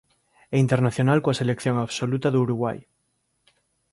[0.55, 2.77] É internacional coa selección absoluta do Uruguai.